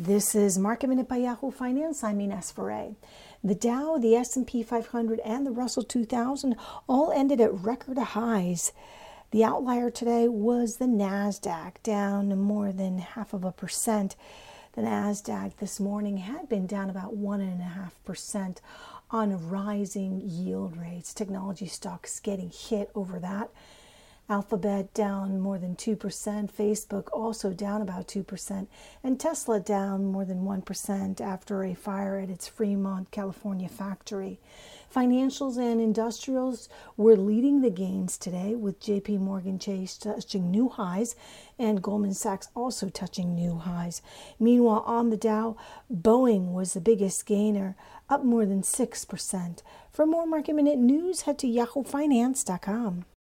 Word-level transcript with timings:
This 0.00 0.36
is 0.36 0.60
Market 0.60 0.90
Minute 0.90 1.08
by 1.08 1.16
Yahoo 1.16 1.50
Finance. 1.50 2.04
I'm 2.04 2.20
Ines 2.20 2.52
Ferre. 2.52 2.94
The 3.42 3.56
Dow, 3.56 3.98
the 3.98 4.14
S&P 4.14 4.62
500, 4.62 5.18
and 5.24 5.44
the 5.44 5.50
Russell 5.50 5.82
2000 5.82 6.54
all 6.88 7.10
ended 7.10 7.40
at 7.40 7.52
record 7.52 7.98
highs. 7.98 8.72
The 9.32 9.42
outlier 9.42 9.90
today 9.90 10.28
was 10.28 10.76
the 10.76 10.84
Nasdaq, 10.84 11.82
down 11.82 12.38
more 12.38 12.70
than 12.70 12.98
half 12.98 13.34
of 13.34 13.44
a 13.44 13.50
percent. 13.50 14.14
The 14.74 14.82
Nasdaq 14.82 15.56
this 15.56 15.80
morning 15.80 16.18
had 16.18 16.48
been 16.48 16.68
down 16.68 16.90
about 16.90 17.16
one 17.16 17.40
and 17.40 17.60
a 17.60 17.64
half 17.64 17.96
percent 18.04 18.60
on 19.10 19.50
rising 19.50 20.22
yield 20.24 20.76
rates. 20.76 21.12
Technology 21.12 21.66
stocks 21.66 22.20
getting 22.20 22.50
hit 22.50 22.88
over 22.94 23.18
that. 23.18 23.50
Alphabet 24.30 24.92
down 24.92 25.40
more 25.40 25.56
than 25.56 25.74
2%, 25.74 25.96
Facebook 26.52 27.08
also 27.14 27.54
down 27.54 27.80
about 27.80 28.06
2%, 28.06 28.66
and 29.02 29.18
Tesla 29.18 29.58
down 29.58 30.04
more 30.04 30.26
than 30.26 30.44
1% 30.44 31.20
after 31.20 31.64
a 31.64 31.74
fire 31.74 32.18
at 32.18 32.28
its 32.28 32.46
Fremont, 32.46 33.10
California 33.10 33.70
factory. 33.70 34.38
Financials 34.94 35.56
and 35.56 35.80
industrials 35.80 36.68
were 36.96 37.16
leading 37.16 37.62
the 37.62 37.70
gains 37.70 38.18
today, 38.18 38.54
with 38.54 38.80
JP 38.80 39.20
Morgan 39.20 39.58
Chase 39.58 39.96
touching 39.96 40.50
new 40.50 40.68
highs 40.68 41.16
and 41.58 41.82
Goldman 41.82 42.12
Sachs 42.12 42.48
also 42.54 42.90
touching 42.90 43.34
new 43.34 43.56
highs. 43.56 44.02
Meanwhile, 44.38 44.84
on 44.86 45.08
the 45.08 45.16
Dow, 45.16 45.56
Boeing 45.90 46.52
was 46.52 46.74
the 46.74 46.80
biggest 46.82 47.24
gainer, 47.24 47.76
up 48.10 48.24
more 48.24 48.44
than 48.44 48.60
6%. 48.60 49.62
For 49.90 50.06
more 50.06 50.26
market 50.26 50.54
minute 50.54 50.78
news, 50.78 51.22
head 51.22 51.38
to 51.38 51.46
yahoofinance.com. 51.46 53.04